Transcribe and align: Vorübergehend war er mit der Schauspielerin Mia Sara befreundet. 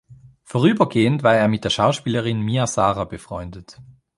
Vorübergehend 0.41 1.21
war 1.21 1.35
er 1.35 1.47
mit 1.47 1.63
der 1.63 1.69
Schauspielerin 1.69 2.39
Mia 2.41 2.65
Sara 2.65 3.03
befreundet. 3.03 3.79